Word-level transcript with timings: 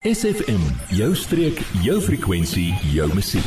SFM, 0.00 0.60
jou 0.88 1.14
streek, 1.14 1.58
jou 1.82 1.98
frekwensie, 2.00 2.70
jou 2.88 3.14
musiek. 3.14 3.44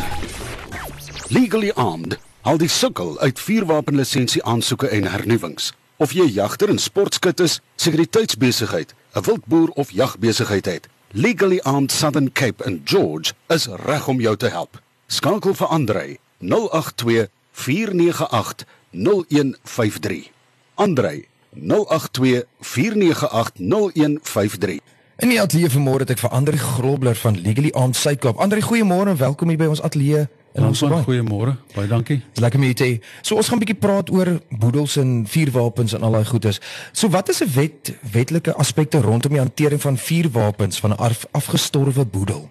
Legally 1.27 1.71
armed. 1.73 2.19
Al 2.41 2.59
die 2.61 2.69
sukkel 2.69 3.15
uit 3.19 3.39
vuurwapenlisensie 3.41 4.43
aansoeke 4.45 4.87
en 4.87 5.09
hernuwings. 5.09 5.71
Of 5.97 6.13
jy 6.13 6.27
jagter 6.35 6.69
en 6.69 6.77
sportskut 6.77 7.41
is, 7.41 7.57
sekuriteitsbesigheid, 7.75 8.93
'n 9.15 9.23
wildboer 9.25 9.69
of 9.69 9.91
jagbesigheid 9.91 10.65
het. 10.65 10.87
Legally 11.11 11.59
armed 11.59 11.91
Southern 11.91 12.31
Cape 12.31 12.65
and 12.65 12.81
George 12.83 13.33
is 13.47 13.65
reg 13.65 14.07
om 14.07 14.21
jou 14.21 14.37
te 14.37 14.49
help. 14.49 14.81
Skakel 15.07 15.53
vir 15.53 15.67
Andrei 15.67 16.17
082 16.37 17.27
498 17.51 18.65
0153. 18.91 20.31
Andrei 20.75 21.27
082 21.49 22.45
498 22.59 23.51
0153. 23.57 24.92
In 25.21 25.29
die 25.29 25.41
ateljee 25.41 25.69
vanmôre 25.69 26.07
het 26.07 26.15
ek 26.15 26.23
vir 26.23 26.31
Andri 26.33 26.57
Grobler 26.57 27.13
van 27.15 27.35
Legally 27.37 27.69
Armed 27.77 27.95
Suidkaap. 27.95 28.39
Andri, 28.41 28.63
goeiemôre 28.65 29.11
en 29.11 29.17
welkom 29.19 29.51
hier 29.51 29.59
by 29.61 29.67
ons 29.69 29.81
ateljee. 29.85 30.23
En 30.57 30.65
ons 30.65 30.81
sê 30.81 30.89
goeiemôre. 30.89 31.53
Baie 31.75 31.89
dankie. 31.89 32.17
Dis 32.33 32.41
lekker 32.41 32.57
om 32.57 32.65
jou 32.65 32.77
te 32.79 32.87
hê. 32.87 32.95
So 33.21 33.37
ons 33.37 33.47
gaan 33.47 33.59
'n 33.59 33.63
bietjie 33.65 33.77
praat 33.77 34.09
oor 34.09 34.41
boedels 34.49 34.97
en 34.97 35.27
vuurwapens 35.27 35.93
en 35.93 36.01
al 36.01 36.11
daai 36.11 36.25
goedes. 36.25 36.59
So 36.93 37.09
wat 37.09 37.29
is 37.29 37.43
'n 37.43 37.51
wet 37.53 37.93
wetlike 38.11 38.53
aspekte 38.53 39.01
rondom 39.01 39.31
die 39.31 39.39
hantering 39.39 39.81
van 39.81 39.97
vuurwapens 39.97 40.79
van 40.79 40.89
'n 40.91 40.97
af, 40.97 41.25
afgestorwe 41.31 42.05
boedel? 42.05 42.49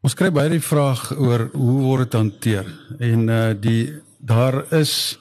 Ons 0.00 0.14
kry 0.14 0.30
baie 0.30 0.48
die 0.48 0.62
vraag 0.62 1.18
oor 1.18 1.50
hoe 1.52 1.80
word 1.82 2.10
dit 2.10 2.20
hanteer? 2.20 2.66
En 2.98 3.28
uh 3.28 3.54
die 3.60 3.92
daar 4.18 4.72
is 4.72 5.18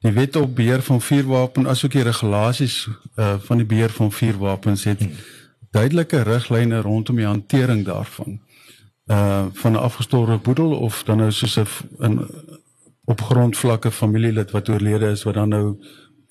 die 0.00 0.12
wet 0.12 0.36
op 0.36 0.54
beheer 0.54 0.82
van 0.82 1.00
vuurwapens 1.00 1.66
asook 1.66 1.92
die 1.92 2.02
regulasies 2.02 2.88
uh 3.16 3.34
van 3.38 3.56
die 3.56 3.66
beheer 3.66 3.90
van 3.90 4.12
vuurwapens 4.12 4.84
het 4.84 4.98
hmm. 4.98 5.12
Duidelike 5.72 6.22
riglyne 6.28 6.80
rondom 6.84 7.16
die 7.16 7.26
hantering 7.26 7.84
daarvan 7.84 8.40
uh 9.06 9.46
van 9.52 9.72
'n 9.72 9.84
afgestorwe 9.88 10.38
boedel 10.38 10.72
of 10.78 11.02
dan 11.02 11.16
nou 11.16 11.30
soos 11.30 11.56
'n 11.56 12.26
op 13.04 13.20
grondvlakke 13.20 13.90
familielid 13.90 14.50
wat 14.50 14.68
oorlede 14.68 15.10
is 15.10 15.22
wat 15.22 15.34
dan 15.34 15.48
nou 15.48 15.76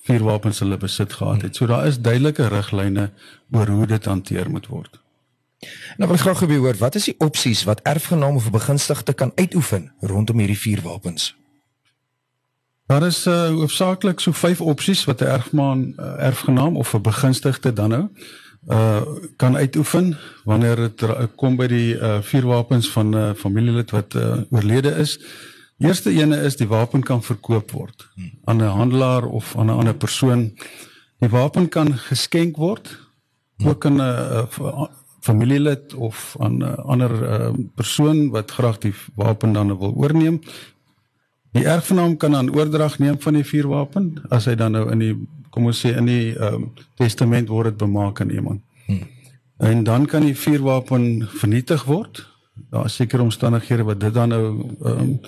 vier 0.02 0.24
wapens 0.24 0.60
hulle 0.60 0.78
besit 0.78 1.14
gehad 1.14 1.42
het. 1.42 1.56
So 1.56 1.66
daar 1.66 1.88
is 1.88 2.00
duidelike 2.02 2.48
riglyne 2.48 3.12
oor 3.52 3.68
hoe 3.68 3.86
dit 3.86 4.06
hanteer 4.06 4.50
moet 4.50 4.68
word. 4.68 5.00
Nou 5.98 6.10
wil 6.10 6.18
ek 6.18 6.24
graag 6.24 6.38
geweet 6.42 6.58
hoor, 6.58 6.78
wat 6.78 6.96
is 6.96 7.06
die 7.12 7.16
opsies 7.18 7.64
wat 7.64 7.82
erfgenaam 7.86 8.36
of 8.36 8.52
begunstigde 8.52 9.14
kan 9.14 9.32
uitoefen 9.36 9.92
rondom 10.00 10.38
hierdie 10.42 10.58
vier 10.58 10.82
wapens? 10.82 11.36
Daar 12.90 13.06
is 13.06 13.26
uh 13.28 13.50
hoofsaaklik 13.54 14.20
so 14.20 14.32
vyf 14.32 14.62
opsies 14.62 15.06
wat 15.06 15.22
'n 15.22 15.26
erfgenaam 15.26 15.94
uh, 15.98 16.28
erfgenaam 16.28 16.78
of 16.78 16.94
'n 16.94 17.02
begunstigde 17.02 17.74
dan 17.74 17.90
nou 17.90 18.10
uh 18.70 19.02
kan 19.38 19.58
uitoefen 19.58 20.18
wanneer 20.46 20.76
dit 20.76 21.04
kom 21.36 21.56
by 21.58 21.68
die 21.68 21.96
uh 21.96 22.22
vuurwapens 22.22 22.90
van 22.92 23.10
'n 23.10 23.16
uh, 23.16 23.34
familielid 23.34 23.92
wat 23.92 24.14
uh, 24.14 24.42
oorlede 24.50 24.96
is. 25.02 25.20
Eerste 25.78 26.12
ene 26.14 26.38
is 26.46 26.56
die 26.56 26.68
wapen 26.68 27.02
kan 27.04 27.24
verkoop 27.24 27.72
word 27.72 28.10
aan 28.46 28.62
'n 28.62 28.76
handelaar 28.78 29.26
of 29.26 29.58
aan 29.58 29.66
'n 29.66 29.78
ander 29.78 29.96
persoon. 29.96 30.54
Die 31.20 31.30
wapen 31.30 31.70
kan 31.70 31.98
geskenk 31.98 32.58
word 32.58 32.98
ook 33.66 33.86
aan 33.86 33.98
'n 33.98 34.48
uh, 34.62 34.86
familielid 35.22 35.94
of 35.94 36.36
aan 36.40 36.58
'n 36.58 36.62
uh, 36.62 36.74
ander 36.86 37.12
uh, 37.12 37.50
persoon 37.76 38.30
wat 38.30 38.52
graag 38.52 38.78
die 38.78 38.94
wapen 39.16 39.54
dan 39.54 39.78
wil 39.78 39.94
oorneem. 39.96 40.42
Die 41.52 41.66
erfgenaam 41.66 42.18
kan 42.18 42.32
dan 42.32 42.56
oordrag 42.56 43.00
neem 43.00 43.22
van 43.22 43.34
die 43.34 43.44
vuurwapen 43.44 44.24
as 44.30 44.46
hy 44.46 44.56
dan 44.56 44.72
nou 44.72 44.92
in 44.92 45.00
die 45.00 45.16
kom 45.52 45.68
ons 45.70 45.80
sê 45.84 45.94
in 46.00 46.08
die 46.10 46.32
um, 46.40 46.70
testament 47.00 47.52
word 47.52 47.74
dit 47.74 47.78
bemaak 47.84 48.22
aan 48.24 48.32
iemand. 48.32 48.62
Hmm. 48.88 49.08
En 49.62 49.84
dan 49.84 50.08
kan 50.10 50.26
die 50.26 50.38
vuurwapen 50.38 51.28
vernietig 51.28 51.84
word. 51.86 52.24
Daar 52.72 52.88
is 52.90 52.96
sekere 52.96 53.22
omstandighede 53.22 53.86
wat 53.86 54.00
dit 54.00 54.14
dan 54.14 54.34
nou 54.34 54.46
um, 54.90 55.20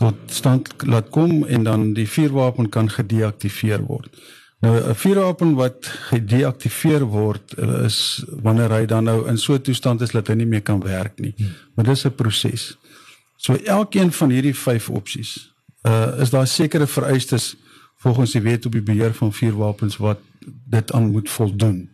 tot 0.00 0.16
stand 0.32 0.72
laat 0.88 1.10
kom 1.14 1.44
en 1.44 1.64
dan 1.68 1.92
die 1.94 2.08
vuurwapen 2.08 2.68
kan 2.68 2.90
gedeaktiveer 2.90 3.84
word. 3.86 4.08
Nou 4.60 4.74
'n 4.76 4.94
vuurwapen 4.94 5.54
wat 5.54 5.86
gedeaktiveer 6.10 7.04
word 7.04 7.54
is 7.84 8.24
wanneer 8.42 8.70
hy 8.70 8.84
dan 8.86 9.04
nou 9.04 9.28
in 9.28 9.38
so 9.38 9.54
'n 9.54 9.62
toestand 9.62 10.00
is 10.00 10.10
dat 10.10 10.28
hy 10.28 10.34
nie 10.34 10.46
meer 10.46 10.62
kan 10.62 10.80
werk 10.82 11.18
nie. 11.18 11.34
Hmm. 11.36 11.52
Maar 11.74 11.84
dis 11.84 12.04
'n 12.04 12.14
proses. 12.14 12.76
So 13.36 13.54
elkeen 13.54 14.12
van 14.12 14.30
hierdie 14.30 14.56
5 14.56 14.90
opsies 14.90 15.52
uh 15.82 16.20
is 16.20 16.30
daar 16.30 16.46
sekere 16.46 16.86
vereistes 16.86 17.56
volgens 18.00 18.32
die 18.32 18.42
wet 18.42 18.66
op 18.66 18.72
die 18.72 18.82
beheer 18.82 19.14
van 19.14 19.32
vuurwapens 19.32 19.96
wat 19.96 20.20
dit 20.46 20.92
aan 20.92 21.10
moet 21.10 21.30
voldoen. 21.30 21.88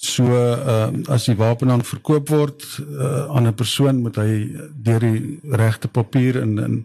So 0.00 0.24
uh 0.24 0.88
as 1.12 1.26
die 1.28 1.36
wapen 1.36 1.68
dan 1.68 1.84
verkoop 1.84 2.28
word 2.28 2.64
uh, 2.80 3.26
aan 3.36 3.46
'n 3.46 3.54
persoon 3.54 4.00
moet 4.00 4.16
hy 4.16 4.56
deur 4.72 5.00
die 5.00 5.40
regte 5.42 5.88
papier 5.88 6.40
en 6.40 6.58
en 6.58 6.84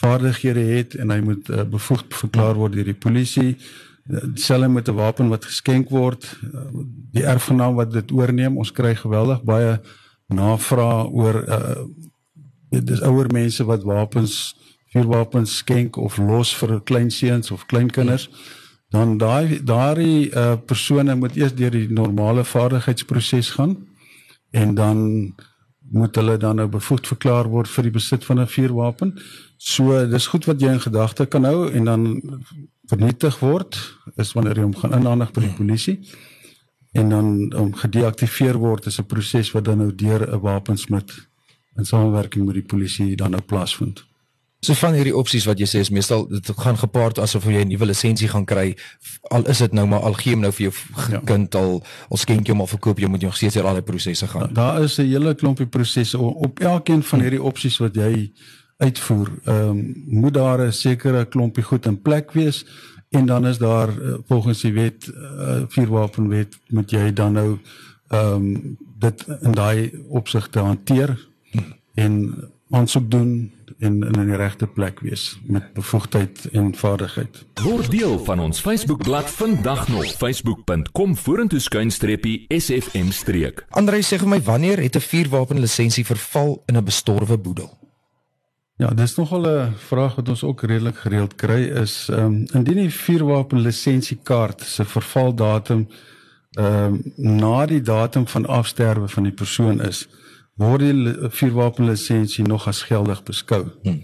vaardighede 0.00 0.60
het 0.60 0.94
en 0.94 1.10
hy 1.10 1.20
moet 1.20 1.48
uh, 1.48 1.62
bevoegd 1.62 2.14
verklaar 2.14 2.54
word 2.54 2.72
deur 2.72 2.84
die 2.84 3.02
polisie. 3.06 3.56
Selfs 4.34 4.68
met 4.68 4.88
'n 4.88 4.94
wapen 4.94 5.28
wat 5.28 5.44
geskenk 5.44 5.88
word, 5.88 6.24
uh, 6.44 6.66
die 7.12 7.24
erfgenaam 7.24 7.74
wat 7.74 7.92
dit 7.92 8.12
oorneem, 8.12 8.58
ons 8.58 8.72
kry 8.72 8.94
geweldig 8.94 9.42
baie 9.42 9.80
navrae 10.26 11.08
oor 11.08 11.44
uh 11.48 11.84
dit 12.70 12.90
is 12.90 13.02
ouer 13.02 13.26
mense 13.32 13.64
wat 13.64 13.82
wapens 13.82 14.54
vuurwapens 14.92 15.56
skenk 15.56 15.96
of 15.96 16.18
los 16.18 16.54
vir 16.54 16.80
klein 16.84 17.10
seuns 17.10 17.50
of 17.50 17.66
klein 17.66 17.90
kinders 17.90 18.28
dan 18.90 19.18
daai 19.18 19.62
daai 19.62 20.30
uh, 20.30 20.56
persone 20.66 21.14
moet 21.14 21.36
eers 21.36 21.54
deur 21.54 21.70
die 21.70 21.86
normale 21.92 22.44
vaardigheidsproses 22.44 23.50
gaan 23.50 23.76
en 24.50 24.74
dan 24.74 24.98
moet 25.90 26.16
hulle 26.16 26.36
dan 26.36 26.56
nou 26.56 26.66
bevoegd 26.70 27.06
verklaar 27.06 27.48
word 27.50 27.70
vir 27.70 27.86
die 27.86 27.94
besit 27.94 28.24
van 28.24 28.40
'n 28.40 28.46
vuurwapen. 28.46 29.14
So 29.56 30.06
dis 30.06 30.26
goed 30.26 30.44
wat 30.44 30.60
jy 30.60 30.72
in 30.72 30.80
gedagte 30.80 31.26
kan 31.26 31.44
hou 31.44 31.70
en 31.70 31.84
dan 31.84 32.22
vernietig 32.86 33.38
word 33.38 33.78
is 34.16 34.32
wanneer 34.32 34.56
jy 34.56 34.62
hom 34.62 34.76
gaan 34.76 34.94
inhandig 34.94 35.32
by 35.32 35.40
die 35.40 35.56
polisie 35.56 35.98
en 36.92 37.08
dan 37.08 37.54
om 37.54 37.74
gedeaktiveer 37.74 38.58
word 38.58 38.86
is 38.86 38.98
'n 38.98 39.06
proses 39.06 39.52
wat 39.52 39.64
dan 39.64 39.78
nou 39.78 39.94
deur 39.94 40.26
'n 40.26 40.40
wapensmid 40.40 41.10
in 41.76 41.84
samewerking 41.84 42.46
met 42.46 42.54
die 42.54 42.70
polisie 42.74 43.16
dan 43.16 43.30
nou 43.30 43.42
plaasvind. 43.42 44.09
So 44.60 44.76
van 44.76 44.92
hierdie 44.92 45.16
opsies 45.16 45.46
wat 45.48 45.60
jy 45.60 45.64
sê 45.64 45.80
is 45.80 45.88
meestal 45.88 46.26
dit 46.28 46.50
gaan 46.60 46.76
gepaard 46.76 47.18
asof 47.18 47.46
jy 47.48 47.62
'n 47.64 47.70
nuwe 47.72 47.86
lisensie 47.86 48.28
gaan 48.28 48.44
kry 48.44 48.76
al 49.32 49.46
is 49.48 49.58
dit 49.58 49.72
nou 49.72 49.86
maar 49.86 50.04
al 50.04 50.12
gee 50.12 50.34
hom 50.34 50.42
nou 50.44 50.52
vir 50.52 50.68
jou 50.68 50.74
ja. 51.10 51.20
kind 51.24 51.54
al 51.54 51.80
al 52.10 52.16
skenk 52.16 52.46
jy 52.46 52.52
hom 52.52 52.60
of 52.60 52.70
verkoop 52.70 53.00
jy 53.00 53.08
moet 53.08 53.22
nog 53.22 53.36
steeds 53.36 53.54
deur 53.54 53.64
al 53.64 53.80
die 53.80 53.82
prosesse 53.82 54.28
gaan. 54.28 54.52
Da, 54.52 54.72
daar 54.72 54.82
is 54.82 54.98
'n 54.98 55.08
hele 55.08 55.34
klompie 55.34 55.66
prosesse 55.66 56.18
op 56.18 56.60
elkeen 56.60 57.02
van 57.02 57.20
hierdie 57.20 57.42
opsies 57.42 57.78
wat 57.78 57.94
jy 57.94 58.32
uitvoer. 58.76 59.28
Ehm 59.44 59.68
um, 59.68 60.02
moet 60.06 60.34
daar 60.34 60.60
'n 60.66 60.72
sekere 60.72 61.24
klompie 61.24 61.64
goed 61.64 61.86
in 61.86 62.02
plek 62.02 62.32
wees 62.32 62.66
en 63.10 63.26
dan 63.26 63.46
is 63.46 63.58
daar 63.58 63.88
uh, 63.88 64.14
volgens 64.28 64.60
die 64.60 64.72
wet 64.72 65.08
uh, 65.08 65.62
vuurwapenwet 65.68 66.58
moet 66.68 66.90
jy 66.90 67.12
dan 67.12 67.32
nou 67.32 67.58
ehm 68.08 68.34
um, 68.34 68.76
dit 68.98 69.24
in 69.40 69.52
daai 69.52 69.90
opsigte 70.08 70.58
hanteer 70.58 71.28
en 71.94 72.34
aansoek 72.70 73.10
doen 73.10 73.52
en 73.78 74.02
in 74.02 74.28
'n 74.28 74.36
regte 74.36 74.66
plek 74.66 75.00
wees 75.00 75.38
met 75.42 75.72
bevoegdheid 75.72 76.48
en 76.52 76.74
vaardigheid. 76.74 77.44
Word 77.62 77.90
deel 77.90 78.18
van 78.24 78.38
ons 78.38 78.60
Facebookblad 78.60 79.30
vandag 79.30 79.88
nog 79.88 80.04
facebook.com 80.04 81.16
vorentoe 81.16 81.58
skuinstreepie 81.58 82.44
sfm 82.48 83.10
streek. 83.10 83.64
Andrei 83.68 84.02
sê 84.02 84.18
vir 84.18 84.28
my 84.28 84.42
wanneer 84.42 84.82
het 84.82 84.96
'n 84.96 85.00
vuurwapenlisensie 85.00 86.06
verval 86.06 86.62
in 86.66 86.76
'n 86.76 86.84
bestorwe 86.84 87.38
boedel? 87.38 87.78
Ja, 88.76 88.88
dis 88.88 89.14
nogal 89.14 89.46
'n 89.46 89.72
vraag 89.76 90.14
wat 90.14 90.28
ons 90.28 90.42
ook 90.42 90.62
redelik 90.62 90.96
gereeld 90.96 91.34
kry 91.34 91.62
is 91.82 92.08
ehm 92.08 92.24
um, 92.24 92.46
indien 92.52 92.76
die 92.76 92.94
vuurwapenlisensiekaart 92.94 94.62
se 94.62 94.84
vervaldatum 94.84 95.88
ehm 96.50 96.84
um, 96.84 97.02
na 97.16 97.66
die 97.66 97.80
datum 97.80 98.26
van 98.26 98.46
afsterwe 98.46 99.08
van 99.08 99.22
die 99.22 99.32
persoon 99.32 99.82
is, 99.82 100.08
word 100.60 100.84
die 100.84 101.28
vuurwapenlisensie 101.32 102.44
nog 102.44 102.66
as 102.68 102.82
geldig 102.82 103.22
beskou. 103.22 103.64
Hmm. 103.82 104.02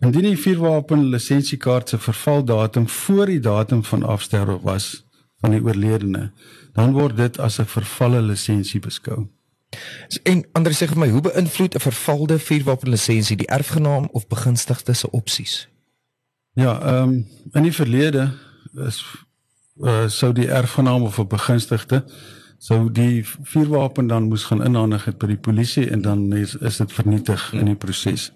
Indien 0.00 0.30
die 0.30 0.38
vuurwapenlisensiekaart 0.40 1.88
se 1.88 1.98
vervaldatum 1.98 2.88
voor 2.88 3.26
die 3.26 3.40
datum 3.40 3.84
van 3.84 4.02
afsterwe 4.02 4.58
was 4.62 5.04
van 5.40 5.50
die 5.56 5.62
oorledene, 5.64 6.30
dan 6.76 6.92
word 6.92 7.16
dit 7.16 7.38
as 7.38 7.58
'n 7.58 7.64
vervalle 7.64 8.20
lisensie 8.22 8.80
beskou. 8.80 9.28
En 10.22 10.44
ander 10.52 10.72
sê 10.72 10.88
vir 10.88 10.98
my, 10.98 11.08
hoe 11.08 11.20
beïnvloed 11.20 11.74
'n 11.74 11.80
vervalde 11.80 12.38
vuurwapenlisensie 12.38 13.36
die 13.36 13.46
erfgenaam 13.46 14.08
of 14.12 14.26
begunstigde 14.26 14.92
se 14.92 15.10
opsies? 15.10 15.68
Ja, 16.52 16.80
ehm 16.80 17.08
um, 17.08 17.26
in 17.52 17.62
die 17.62 17.72
verlede 17.72 18.32
is 18.74 19.04
uh, 19.76 20.08
sou 20.08 20.32
die 20.32 20.48
erfgenaam 20.48 21.02
of 21.02 21.18
'n 21.18 21.26
begunstigde 21.26 22.04
sou 22.60 22.90
die 22.92 23.24
vuurwapen 23.24 24.10
dan 24.10 24.28
moes 24.28 24.44
gaan 24.50 24.60
inhandig 24.64 25.06
het 25.08 25.16
by 25.20 25.30
die 25.32 25.40
polisie 25.40 25.86
en 25.90 26.02
dan 26.04 26.26
is, 26.36 26.54
is 26.60 26.76
dit 26.82 26.92
vernietig 26.92 27.46
in 27.56 27.70
die 27.72 27.78
proses. 27.78 28.28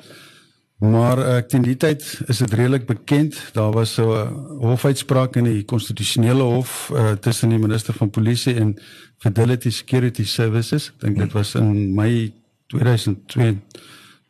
Maar 0.84 1.20
ek 1.20 1.44
uh, 1.44 1.48
teen 1.52 1.64
die 1.64 1.76
tyd 1.80 2.02
is 2.32 2.40
dit 2.42 2.54
redelik 2.56 2.86
bekend. 2.88 3.36
Daar 3.56 3.72
was 3.72 3.96
'n 4.00 4.08
uh, 4.08 4.24
hofuitspraak 4.64 5.36
in 5.36 5.44
die 5.44 5.64
konstitusionele 5.64 6.42
hof 6.42 6.90
uh, 6.92 7.12
tussen 7.20 7.52
die 7.52 7.58
minister 7.58 7.94
van 7.94 8.10
polisie 8.10 8.54
en 8.54 8.78
Fidelity 9.18 9.70
Security 9.70 10.24
Services. 10.24 10.88
Ek 10.88 11.00
dink 11.00 11.18
dit 11.18 11.32
was 11.32 11.54
in 11.54 11.94
Mei 11.94 12.32
2002. 12.66 13.60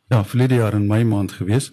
Ja, 0.07 0.23
verlede 0.25 0.55
jaar 0.55 0.73
in 0.73 0.87
Mei 0.87 1.03
maand 1.03 1.31
gewees. 1.31 1.71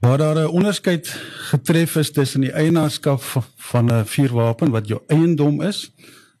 Waar 0.00 0.18
daar 0.18 0.36
'n 0.36 0.48
onderskeid 0.48 1.08
getref 1.52 1.96
is 1.96 2.10
tussen 2.10 2.40
die 2.40 2.52
eienaarskap 2.52 3.22
van 3.56 3.92
'n 3.92 4.04
vuurwapen 4.04 4.70
wat 4.70 4.88
jou 4.88 5.00
eiendom 5.06 5.62
is 5.62 5.92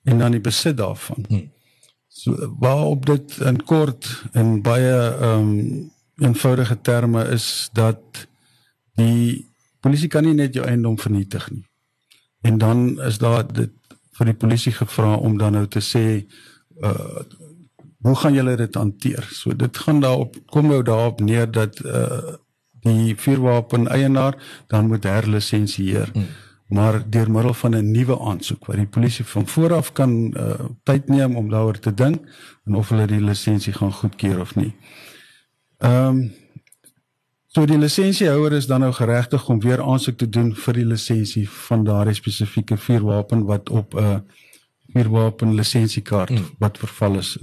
en 0.04 0.18
dan 0.18 0.36
die 0.36 0.40
besit 0.40 0.76
daarvan. 0.76 1.24
Hmm. 1.28 1.50
So 2.08 2.54
waarop 2.58 3.06
dit 3.06 3.36
in 3.36 3.62
kort 3.64 4.08
en 4.32 4.60
baie 4.62 4.94
ehm 5.20 5.48
um, 5.48 5.92
eenvoudige 6.16 6.80
terme 6.80 7.24
is 7.34 7.70
dat 7.72 8.28
die 8.94 9.50
polisie 9.80 10.08
kan 10.08 10.22
nie 10.22 10.34
net 10.34 10.54
jou 10.54 10.66
eiendom 10.66 10.98
vernietig 10.98 11.48
nie. 11.50 11.64
En 12.40 12.58
dan 12.58 13.02
is 13.02 13.18
daar 13.18 13.42
dit 13.52 13.72
vir 14.14 14.30
die 14.30 14.36
polisie 14.38 14.72
gevra 14.72 15.16
om 15.16 15.38
dan 15.38 15.58
nou 15.58 15.66
te 15.66 15.82
sê 15.82 16.04
uh 16.82 17.24
hoe 18.04 18.16
gaan 18.20 18.34
julle 18.36 18.52
dit 18.56 18.74
hanteer? 18.74 19.24
So 19.32 19.56
dit 19.56 19.78
gaan 19.80 20.00
daarop 20.00 20.36
kom 20.52 20.66
nou 20.68 20.82
daarop 20.84 21.20
neer 21.20 21.50
dat 21.50 21.80
uh 21.84 22.36
die 22.84 23.16
vuurwapen 23.16 23.88
eienaar 23.88 24.36
dan 24.68 24.86
moet 24.86 25.04
herlisensieer. 25.08 26.10
Hmm. 26.12 26.26
Maar 26.74 27.02
deur 27.10 27.30
middel 27.30 27.54
van 27.54 27.76
'n 27.76 27.90
nuwe 27.90 28.20
aansoek 28.20 28.66
waar 28.66 28.76
die 28.76 28.86
polisie 28.86 29.24
van 29.24 29.46
vooraf 29.46 29.92
kan 29.92 30.34
uh 30.36 30.54
tyd 30.82 31.08
neem 31.08 31.36
om 31.36 31.50
daaroor 31.50 31.78
te 31.78 31.94
dink 31.94 32.26
en 32.66 32.74
of 32.74 32.88
hulle 32.88 33.06
die 33.06 33.20
lisensie 33.20 33.72
gaan 33.72 33.92
goedkeur 33.92 34.40
of 34.40 34.54
nie. 34.54 34.74
Ehm 35.78 36.06
um, 36.06 36.32
so 37.46 37.66
die 37.66 37.78
lisensiehouer 37.78 38.52
is 38.52 38.66
dan 38.66 38.80
nou 38.80 38.92
geregtig 38.92 39.48
om 39.48 39.60
weer 39.60 39.82
aansoek 39.82 40.16
te 40.16 40.28
doen 40.28 40.54
vir 40.54 40.74
die 40.74 40.86
lisensie 40.86 41.48
van 41.50 41.84
daardie 41.84 42.14
spesifieke 42.14 42.76
vuurwapen 42.76 43.44
wat 43.44 43.70
op 43.70 43.94
'n 43.94 43.98
uh, 43.98 44.18
vuurwapen 44.92 45.54
lisensiekaart 45.54 46.30
mm. 46.30 46.48
wat 46.58 46.78
verval 46.78 47.16
is. 47.16 47.38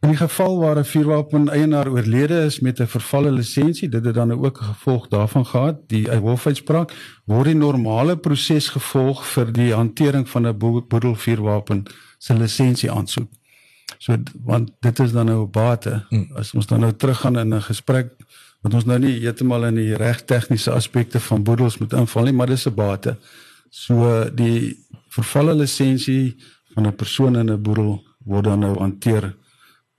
In 0.00 0.08
die 0.08 0.16
geval 0.16 0.58
waar 0.58 0.78
'n 0.78 0.84
vuurwapen 0.84 1.48
eienaar 1.48 1.88
oorlede 1.90 2.44
is 2.44 2.60
met 2.60 2.80
'n 2.80 2.86
vervalle 2.86 3.32
lisensie, 3.32 3.88
dit 3.88 4.04
het 4.04 4.14
dan 4.14 4.32
ook 4.32 4.60
'n 4.60 4.64
gevolg 4.64 5.08
daarvan 5.08 5.46
gehad, 5.46 5.76
die 5.86 6.10
hofuitspraak 6.10 6.92
word 7.24 7.44
die 7.44 7.54
normale 7.54 8.16
proses 8.16 8.68
gevolg 8.68 9.26
vir 9.26 9.52
die 9.52 9.72
hantering 9.74 10.28
van 10.28 10.46
'n 10.46 10.58
boedelvuurwapen 10.88 11.82
se 12.18 12.34
lisensie 12.34 12.90
aansoek. 12.90 13.30
So 13.98 14.16
want 14.44 14.70
dit 14.80 14.98
is 14.98 15.12
dan 15.12 15.26
nou 15.26 15.42
'n 15.42 15.50
bate. 15.50 16.04
Hmm. 16.08 16.30
As 16.34 16.54
ons 16.54 16.66
dan 16.66 16.80
nou 16.80 16.92
teruggaan 16.92 17.38
in 17.38 17.54
'n 17.54 17.62
gesprek 17.62 18.12
wat 18.60 18.74
ons 18.74 18.84
nou 18.84 18.98
nie 18.98 19.20
heeltemal 19.20 19.64
in 19.64 19.74
die 19.74 19.96
reg 19.96 20.24
tegniese 20.24 20.70
aspekte 20.70 21.20
van 21.20 21.42
boedels 21.42 21.78
moet 21.78 21.92
inval 21.92 22.24
nie, 22.24 22.32
maar 22.32 22.46
dis 22.46 22.66
'n 22.66 22.74
bate. 22.74 23.16
So 23.68 24.30
die 24.34 24.86
vervalle 25.08 25.54
lisensie 25.54 26.36
van 26.74 26.86
'n 26.86 26.94
persoon 26.94 27.36
in 27.36 27.50
'n 27.50 27.62
boedel 27.62 28.06
word 28.24 28.44
dan 28.44 28.58
nou 28.58 28.78
hanteer 28.78 29.36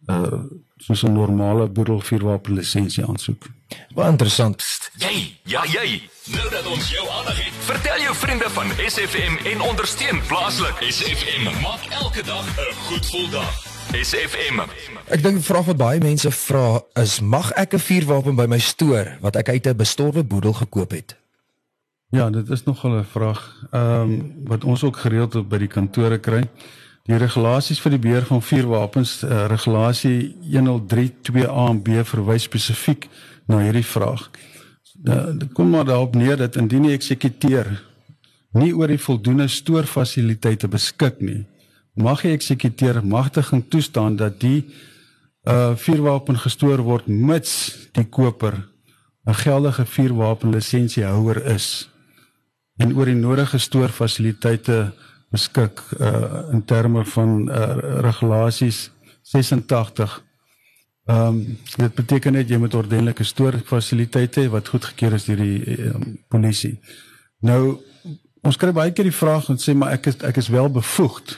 uh 0.10 0.42
soos 0.80 1.04
'n 1.04 1.12
normale 1.14 1.68
boedel 1.68 2.00
vuurwapen 2.00 2.54
lisensie 2.54 3.06
aansoek. 3.06 3.46
Baie 3.94 4.10
interessant. 4.10 4.90
Jy, 4.96 5.36
ja 5.44 5.64
jy. 5.66 6.10
Nou 6.32 6.50
dat 6.50 6.66
ons 6.66 6.92
jou 6.92 7.10
aandag 7.10 7.38
het, 7.46 7.54
vertel 7.54 8.00
jou 8.00 8.16
vriende 8.16 8.50
van 8.50 8.68
SFM 8.88 9.36
en 9.46 9.62
ondersteun 9.62 10.22
plaaslik. 10.28 10.76
SFM 10.90 11.44
maak 11.62 11.84
elke 11.90 12.24
dag 12.24 12.46
'n 12.46 12.74
goed 12.88 13.06
gevoel 13.06 13.30
dag. 13.30 13.54
SFM. 13.90 14.60
Ek 15.10 15.24
dink 15.24 15.36
die 15.36 15.46
vraag 15.46 15.66
wat 15.66 15.78
baie 15.78 16.00
mense 16.00 16.32
vra 16.32 16.82
is 16.94 17.20
mag 17.20 17.52
ek 17.52 17.74
'n 17.74 17.80
vuurwapen 17.80 18.36
by 18.36 18.46
my 18.46 18.60
stoor 18.60 19.18
wat 19.22 19.36
ek 19.36 19.50
uit 19.50 19.68
'n 19.68 19.76
bestorwe 19.76 20.24
boedel 20.24 20.54
gekoop 20.54 20.92
het? 20.92 21.18
Ja, 22.10 22.30
dit 22.30 22.50
is 22.50 22.64
nogal 22.64 23.00
'n 23.00 23.04
vraag. 23.04 23.68
Ehm 23.72 24.02
um, 24.02 24.34
wat 24.46 24.64
ons 24.64 24.84
ook 24.84 24.98
gereeld 24.98 25.36
op 25.36 25.50
by 25.50 25.58
die 25.58 25.68
kantore 25.68 26.18
kry. 26.18 26.50
Die 27.08 27.18
regulasies 27.18 27.80
vir 27.80 27.96
die 27.96 28.02
beheer 28.04 28.26
van 28.28 28.42
vuurwapens, 28.42 29.24
uh, 29.24 29.46
regulasie 29.50 30.36
1032A 30.44 31.70
en 31.70 31.82
B 31.82 32.04
verwys 32.06 32.44
spesifiek 32.44 33.08
na 33.48 33.64
hierdie 33.64 33.86
vraag. 33.86 34.30
Nou, 35.04 35.38
dit 35.38 35.54
kom 35.54 35.70
maar 35.70 35.86
daarop 35.86 36.16
neer 36.16 36.38
dat 36.38 36.56
indien 36.60 36.90
die 36.90 36.94
eksekuteur 36.98 37.72
nie 38.52 38.74
oor 38.76 38.92
die 38.92 39.00
voldoende 39.00 39.48
stoorfasiliteite 39.48 40.68
beskik 40.68 41.22
nie, 41.22 41.46
mag 41.94 42.22
die 42.26 42.34
eksekuteur 42.34 43.02
magtiging 43.06 43.64
toestaan 43.70 44.16
dat 44.20 44.40
die 44.42 44.66
uh 45.48 45.76
vuurwapen 45.76 46.38
gestoor 46.38 46.82
word 46.84 47.08
mits 47.08 47.54
die 47.96 48.04
koper 48.04 48.58
'n 49.26 49.34
geldige 49.34 49.86
vuurwapen 49.86 50.52
lisensiehouer 50.52 51.46
is 51.46 51.90
en 52.78 52.96
oor 52.96 53.06
die 53.06 53.16
nodige 53.16 53.58
stoorfasiliteite 53.58 54.92
beskik 55.32 55.82
uh 56.00 56.54
in 56.54 56.66
terme 56.66 57.06
van 57.06 57.50
uh 57.50 57.78
regulasies 58.06 58.92
86 59.22 60.24
Ehm 61.10 61.28
um, 61.28 61.58
dit 61.76 61.94
beteken 61.94 62.34
net 62.34 62.50
jy 62.50 62.58
moet 62.62 62.76
ordentlike 62.78 63.24
stoorfasiliteite 63.24 64.42
hê 64.42 64.50
wat 64.54 64.68
goedgekeur 64.70 65.14
is 65.18 65.24
deur 65.26 65.40
die 65.42 65.86
um, 65.88 66.20
polisie. 66.30 66.76
Nou 67.42 67.80
ons 68.46 68.58
kry 68.62 68.70
baie 68.72 68.94
keer 68.94 69.10
die 69.10 69.16
vraag 69.16 69.50
en 69.50 69.58
sê 69.58 69.74
maar 69.74 69.96
ek 69.98 70.12
is 70.12 70.20
ek 70.22 70.38
is 70.38 70.52
wel 70.54 70.70
bevoegd 70.70 71.34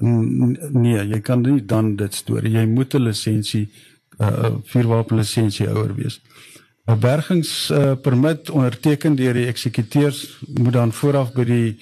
Nee, 0.00 1.02
jy 1.06 1.20
kan 1.22 1.42
nie 1.44 1.60
dan 1.64 1.94
dit 1.96 2.14
stoor. 2.14 2.46
Jy 2.46 2.64
moet 2.66 2.94
'n 2.94 3.02
lisensie 3.02 3.68
uh 4.18 4.56
vuurwapen 4.64 5.16
lisensie 5.16 5.68
ouer 5.68 5.94
wees. 5.94 6.20
'n 6.86 6.98
Bergings 6.98 7.70
uh, 7.70 7.94
onderteken 8.52 9.14
deur 9.14 9.34
die 9.34 9.46
eksekuteurs 9.46 10.38
moet 10.60 10.72
dan 10.72 10.92
vooraf 10.92 11.32
by 11.32 11.44
die 11.44 11.78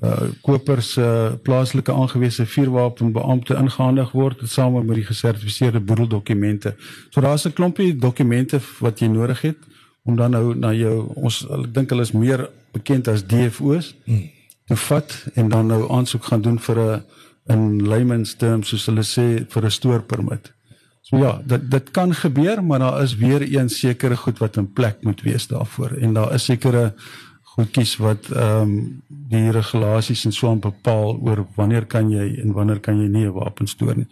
uh 0.00 0.30
kopers 0.40 0.96
uh 0.96 1.32
plaaslike 1.42 1.92
aangewese 1.92 2.46
vuurwapenbeampte 2.46 3.54
ingehandig 3.54 4.12
word 4.12 4.40
saam 4.44 4.86
met 4.86 4.94
die 4.94 5.04
gesertifiseerde 5.04 5.80
boedeldokumente. 5.80 6.74
So 7.10 7.20
daar's 7.20 7.44
'n 7.44 7.52
klompie 7.52 7.96
dokumente 7.96 8.60
wat 8.80 8.98
jy 8.98 9.06
nodig 9.06 9.40
het 9.40 9.58
om 10.02 10.16
dan 10.16 10.30
nou 10.30 10.54
na 10.54 10.72
jou 10.72 11.12
ons 11.14 11.44
ek 11.50 11.74
dink 11.74 11.90
hulle 11.90 12.02
is 12.02 12.12
meer 12.12 12.48
bekend 12.72 13.08
as 13.08 13.26
DFO's 13.26 13.94
hmm. 14.04 14.30
te 14.66 14.76
vat 14.76 15.26
en 15.34 15.48
dan 15.48 15.66
nou 15.66 15.90
aansoek 15.90 16.24
gaan 16.24 16.42
doen 16.42 16.58
vir 16.58 16.78
'n 16.78 17.02
in 17.52 17.86
layman's 17.88 18.34
terms 18.34 18.68
soos 18.68 18.86
hulle 18.86 19.02
sê 19.02 19.44
vir 19.48 19.64
'n 19.64 19.70
stoorpermit. 19.70 20.52
So 21.02 21.18
ja, 21.18 21.42
dit 21.44 21.70
dit 21.70 21.90
kan 21.90 22.14
gebeur, 22.14 22.64
maar 22.64 22.78
daar 22.78 23.02
is 23.02 23.16
weer 23.16 23.42
een 23.42 23.68
sekere 23.68 24.16
goed 24.16 24.38
wat 24.38 24.56
in 24.56 24.72
plek 24.72 25.02
moet 25.02 25.22
wees 25.22 25.46
daarvoor 25.46 25.90
en 26.00 26.12
daar 26.12 26.34
is 26.34 26.44
sekere 26.44 26.94
goedjies 27.54 27.96
wat 28.00 28.30
ehm 28.30 28.60
um, 28.62 29.02
die 29.32 29.50
regulasies 29.50 30.24
en 30.28 30.32
so 30.32 30.48
aan 30.50 30.60
bepaal 30.60 31.18
oor 31.20 31.46
wanneer 31.56 31.86
kan 31.86 32.10
jy 32.10 32.26
en 32.42 32.52
wanneer 32.52 32.80
kan 32.80 33.00
jy 33.00 33.08
nie 33.08 33.26
'n 33.26 33.32
wapen 33.32 33.66
stoor 33.66 33.96
nie. 33.96 34.08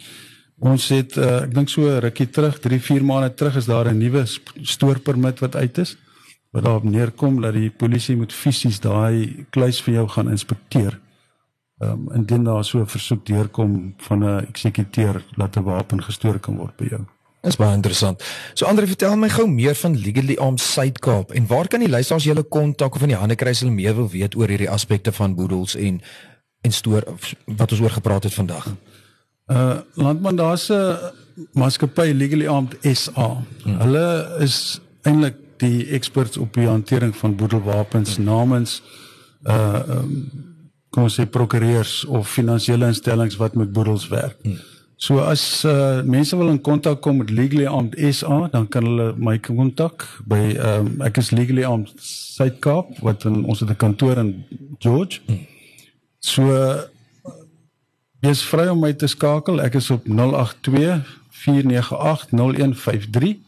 Ons 0.59 0.89
het 0.89 1.17
uh, 1.17 1.43
ek 1.43 1.55
dink 1.55 1.69
so 1.69 1.99
rukkie 1.99 2.29
terug, 2.29 2.59
3, 2.61 2.81
4 2.81 3.05
maande 3.05 3.35
terug 3.35 3.57
is 3.57 3.67
daar 3.67 3.89
'n 3.89 3.99
nuwe 3.99 4.25
stoorpermit 4.63 5.41
wat 5.41 5.57
uit 5.57 5.79
is 5.79 5.97
wat 6.51 6.65
daarop 6.65 6.85
neerkom 6.85 7.41
dat 7.41 7.55
die 7.55 7.71
polisie 7.71 8.17
moet 8.17 8.33
fisies 8.33 8.81
daai 8.81 9.47
kluis 9.51 9.81
vir 9.83 9.95
jou 9.95 10.09
gaan 10.09 10.31
inspekteer 10.31 10.99
ehm 11.81 11.93
um, 11.93 12.13
indien 12.15 12.45
daar 12.45 12.65
so 12.65 12.81
'n 12.81 12.87
versoek 12.87 13.27
deurkom 13.27 13.95
van 13.97 14.25
'n 14.25 14.47
eksekuteur 14.47 15.23
dat 15.37 15.57
'n 15.57 15.63
wapen 15.63 16.03
gestoor 16.03 16.39
kan 16.39 16.57
word 16.57 16.77
by 16.77 16.87
jou. 16.91 17.05
Dis 17.41 17.57
baie 17.57 17.73
interessant. 17.73 18.21
So 18.55 18.67
Andre, 18.69 18.87
vertel 18.87 19.17
my 19.17 19.31
gou 19.33 19.47
meer 19.49 19.75
van 19.81 19.95
Legally 19.97 20.37
Armed 20.37 20.61
Suid-Kaap 20.61 21.33
en 21.33 21.47
waar 21.49 21.69
kan 21.73 21.81
die 21.81 21.89
luisteraars 21.89 22.27
julle 22.29 22.45
kontak 22.45 22.95
of 22.95 23.05
in 23.07 23.15
die 23.15 23.21
hande 23.21 23.37
kry 23.41 23.55
as 23.55 23.63
hulle 23.65 23.73
meer 23.73 23.97
wil 23.97 24.11
weet 24.13 24.37
oor 24.37 24.53
hierdie 24.53 24.69
aspekte 24.71 25.13
van 25.17 25.37
boedels 25.39 25.77
en 25.81 26.03
en 26.61 26.75
stoor 26.77 27.07
wat 27.57 27.73
ons 27.73 27.81
oor 27.81 27.95
gepraat 27.95 28.27
het 28.29 28.37
vandag. 28.37 28.67
Uh 29.49 29.81
landman 29.97 30.37
daar's 30.37 30.69
'n 30.69 30.97
maatskappy 31.53 32.13
Legally 32.13 32.47
Armed 32.47 32.77
SA. 32.83 33.43
Hmm. 33.63 33.81
Hulle 33.81 34.37
is 34.39 34.81
eintlik 35.03 35.37
die 35.57 35.87
experts 35.91 36.37
op 36.37 36.55
die 36.55 36.67
hantering 36.67 37.17
van 37.17 37.37
boedelwapens 37.37 38.17
hmm. 38.17 38.25
namens 38.25 38.83
uh 39.49 39.81
um, 39.89 40.31
kom 40.91 41.03
ons 41.03 41.21
sê 41.21 41.25
prokureurs 41.25 42.05
of 42.05 42.29
finansiële 42.29 42.87
instellings 42.87 43.37
wat 43.37 43.55
met 43.55 43.73
boedels 43.73 44.09
werk. 44.09 44.37
Hmm. 44.43 44.59
So 45.01 45.23
as 45.25 45.65
uh, 45.65 46.03
mense 46.05 46.37
wil 46.37 46.51
in 46.53 46.61
kontak 46.61 47.01
kom 47.01 47.23
met 47.23 47.31
Legally 47.33 47.65
Armed 47.65 47.97
SA, 48.13 48.49
dan 48.53 48.67
kan 48.69 48.85
hulle 48.85 49.15
my 49.17 49.39
kontak 49.41 50.05
by 50.29 50.41
um, 50.61 50.91
ek 51.07 51.23
is 51.23 51.31
Legally 51.33 51.65
Armed 51.65 51.89
Suid-Kaap 52.05 52.99
wat 53.07 53.25
in, 53.25 53.39
ons 53.49 53.63
het 53.65 53.73
'n 53.73 53.81
kantoor 53.81 54.21
in 54.21 54.45
George. 54.79 55.25
So 56.21 56.45
jy 58.21 58.29
is 58.29 58.45
vry 58.45 58.69
om 58.69 58.81
my 58.81 58.93
te 58.93 59.09
skakel. 59.09 59.63
Ek 59.65 59.81
is 59.81 59.89
op 59.91 60.05
082 60.05 61.01
498 61.31 62.29
0153. 62.37 63.39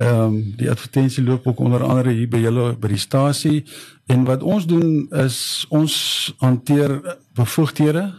Ehm 0.00 0.20
um, 0.20 0.36
die 0.56 0.70
advertensie 0.70 1.24
loop 1.24 1.46
ook 1.46 1.58
onder 1.58 1.82
andere 1.82 2.12
hier 2.12 2.28
by 2.28 2.38
julle 2.40 2.76
by 2.76 2.88
die 2.88 3.00
stasie 3.00 3.64
En 4.10 4.24
wat 4.24 4.42
ons 4.42 4.66
doen 4.66 5.06
is 5.10 5.66
ons 5.68 5.94
hanteer 6.38 7.18
bevoegdhede 7.32 8.10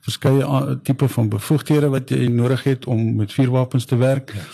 verskeie 0.00 0.78
tipe 0.82 1.08
van 1.08 1.28
bevoegdhede 1.28 1.88
wat 1.88 2.10
jy 2.10 2.26
nodig 2.32 2.62
het 2.64 2.86
om 2.86 3.16
met 3.16 3.32
vuurwapens 3.32 3.84
te 3.84 3.96
werk. 3.96 4.32
Ja. 4.34 4.44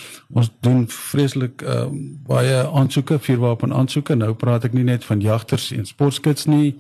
Ons 0.41 0.51
doen 0.61 0.85
vreeslik 0.89 1.63
um, 1.63 2.19
baie 2.27 2.67
aansoeke, 2.67 3.19
vuurwapen 3.19 3.73
aansoeke. 3.73 4.15
Nou 4.15 4.33
praat 4.35 4.67
ek 4.67 4.75
nie 4.75 4.85
net 4.87 5.05
van 5.07 5.23
jagters 5.23 5.71
en 5.77 5.87
sportskits 5.87 6.49
nie. 6.51 6.75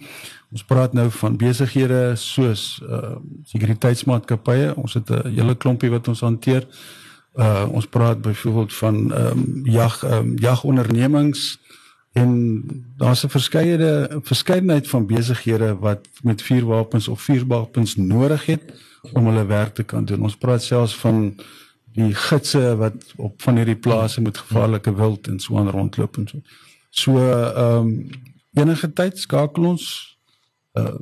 Ons 0.50 0.64
praat 0.66 0.92
nou 0.92 1.06
van 1.10 1.38
besighede 1.38 2.12
soos 2.18 2.82
uh 2.82 3.16
sekuriteitsmaatskappye. 3.46 4.74
Ons 4.76 4.94
het 4.94 5.10
'n 5.10 5.34
hele 5.34 5.54
klompie 5.54 5.90
wat 5.90 6.08
ons 6.08 6.20
hanteer. 6.20 6.66
Uh 7.34 7.66
ons 7.70 7.86
praat 7.86 8.20
byvoorbeeld 8.20 8.74
van 8.74 9.12
ehm 9.12 9.38
um, 9.38 9.60
jag 9.64 10.02
ehm 10.02 10.12
um, 10.12 10.38
jagondernemings 10.38 11.58
en 12.16 12.62
daar's 12.96 13.24
'n 13.24 13.28
verskeie 13.28 14.08
verskeidenheid 14.22 14.88
van 14.88 15.06
besighede 15.06 15.76
wat 15.76 16.08
met 16.22 16.42
vuurwapens 16.42 17.08
of 17.08 17.20
vuurwapens 17.20 17.96
nodig 17.96 18.46
het 18.46 18.62
om 19.12 19.26
hulle 19.26 19.46
werk 19.46 19.74
te 19.74 19.82
kan 19.82 20.04
doen. 20.04 20.22
Ons 20.22 20.36
praat 20.36 20.62
selfs 20.62 20.96
van 20.96 21.34
die 21.92 22.14
gidse 22.14 22.76
wat 22.76 23.12
op 23.16 23.42
van 23.42 23.56
hierdie 23.56 23.76
plase 23.76 24.20
met 24.20 24.38
gevaarlike 24.38 24.94
wild 24.94 25.28
en 25.28 25.40
so 25.40 25.58
aan 25.58 25.70
rondloop 25.70 26.16
en 26.16 26.28
so. 26.28 26.40
So 26.90 27.18
ehm 27.18 27.86
um, 27.86 28.10
enige 28.52 28.92
tyd 28.92 29.18
skakel 29.18 29.64
ons 29.64 30.16
uh 30.72 30.94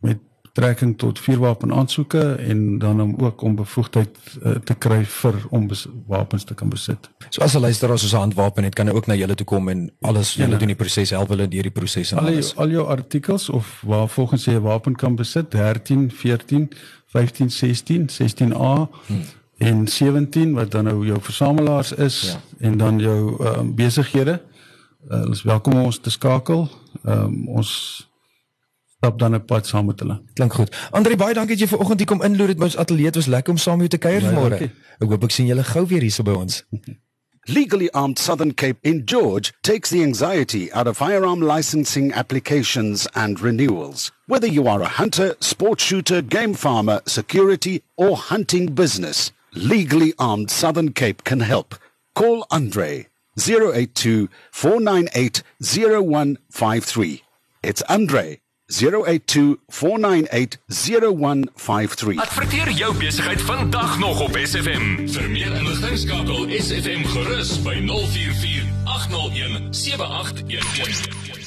met 0.00 0.18
betrekking 0.60 0.98
tot 0.98 1.18
vuurwapen 1.18 1.72
aansoeke 1.72 2.20
en 2.34 2.78
dan 2.78 3.00
om 3.00 3.14
ook 3.18 3.42
om 3.42 3.54
bevoegdheid 3.54 4.18
uh, 4.42 4.52
te 4.64 4.74
kry 4.74 5.04
vir 5.04 5.34
om 5.50 5.68
wapens 6.06 6.44
te 6.44 6.54
kan 6.54 6.68
besit. 6.68 7.10
So 7.28 7.42
as 7.42 7.54
'n 7.54 7.60
luisteraar 7.60 7.98
soos 7.98 8.12
'n 8.12 8.16
handwapen 8.16 8.64
het, 8.64 8.74
kan 8.74 8.86
hy 8.86 8.92
ook 8.92 9.06
na 9.06 9.14
julle 9.14 9.34
toe 9.34 9.46
kom 9.46 9.68
en 9.68 9.90
alles 10.00 10.34
julle 10.34 10.50
ja, 10.50 10.58
doen 10.58 10.66
die 10.66 10.76
proses 10.76 11.10
help 11.10 11.28
hulle 11.28 11.48
deur 11.48 11.62
die 11.62 11.70
proses 11.70 12.12
en 12.12 12.18
al 12.18 12.26
alles. 12.26 12.56
Al 12.56 12.68
jou 12.68 12.86
artikels 12.86 13.48
of 13.48 13.82
waar 13.86 14.08
volgens 14.08 14.44
jy 14.44 14.52
'n 14.52 14.60
wapen 14.60 14.96
kan 14.96 15.16
besit 15.16 15.50
13, 15.50 16.10
14, 16.10 16.70
15, 17.06 17.50
16, 17.50 18.08
16A 18.10 18.88
hmm. 19.06 19.22
en 19.58 19.88
17 19.88 20.52
wat 20.52 20.70
dan 20.70 20.84
nou 20.84 21.06
jou 21.06 21.20
versamelaars 21.20 21.92
is 21.92 22.22
ja. 22.22 22.66
en 22.66 22.76
dan 22.76 22.98
jou 22.98 23.46
um, 23.46 23.74
besighede. 23.74 24.40
Uh, 25.10 25.30
is 25.30 25.42
welkom 25.42 25.72
om 25.72 25.84
ons 25.84 25.98
te 25.98 26.10
skakel. 26.10 26.68
Um, 27.04 27.48
ons 27.48 28.09
stap 29.00 29.18
dan 29.18 29.34
'n 29.34 29.44
pad 29.44 29.66
saam 29.66 29.86
met 29.86 30.00
hulle. 30.00 30.20
Klink 30.34 30.52
goed. 30.52 30.76
Andre 30.90 31.16
baie 31.16 31.34
dankie 31.34 31.56
dat 31.56 31.68
jy 31.68 31.76
vanoggend 31.76 31.98
hier 31.98 32.06
kom 32.06 32.22
inloer 32.22 32.46
dit 32.46 32.58
by 32.58 32.64
ons 32.64 32.76
ateljee. 32.76 33.04
Dit 33.04 33.14
was 33.14 33.26
lekker 33.26 33.52
om 33.52 33.58
saam 33.58 33.78
met 33.78 33.90
jou 33.90 34.00
te 34.00 34.08
kuier 34.08 34.22
vanmôre. 34.22 34.70
Ek 35.00 35.08
hoop 35.08 35.24
ek 35.24 35.30
sien 35.30 35.46
julle 35.46 35.64
gou 35.64 35.86
weer 35.86 36.00
hier 36.00 36.10
so 36.10 36.22
by 36.22 36.32
ons. 36.32 36.64
Legally 37.44 37.88
Armed 37.92 38.18
Southern 38.18 38.54
Cape 38.54 38.78
in 38.82 39.02
George 39.06 39.52
takes 39.62 39.88
the 39.88 40.02
anxiety 40.02 40.70
out 40.72 40.86
of 40.86 40.96
firearm 40.96 41.40
licensing 41.40 42.12
applications 42.12 43.06
and 43.14 43.40
renewals. 43.40 44.12
Whether 44.26 44.46
you 44.46 44.68
are 44.68 44.82
a 44.82 44.88
hunter, 45.00 45.34
sport 45.40 45.80
shooter, 45.80 46.20
game 46.20 46.54
farmer, 46.54 47.00
security, 47.06 47.80
or 47.96 48.16
hunting 48.16 48.74
business, 48.74 49.32
Legally 49.54 50.12
Armed 50.18 50.50
Southern 50.50 50.92
Cape 50.92 51.24
can 51.24 51.40
help. 51.40 51.74
Call 52.14 52.44
Andre 52.50 53.06
082 53.38 54.28
498 54.52 55.42
0153. 55.60 57.22
It's 57.62 57.82
Andre 57.88 58.40
0824980153. 58.70 58.78
Adverteer 62.14 62.70
jou 62.70 62.96
besigheid 62.96 63.40
vandag 63.40 63.98
nog 63.98 64.20
op 64.20 64.38
SFM. 64.42 65.08
Vir 65.08 65.30
meer 65.30 65.54
inligting 65.54 65.98
skakel 65.98 66.46
SFM 66.58 67.04
gerus 67.04 67.62
by 67.62 67.74
044 67.86 68.64
801 68.84 69.74
7811. 69.74 71.39